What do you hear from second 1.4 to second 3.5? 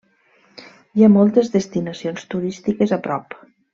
destinacions turístiques a prop.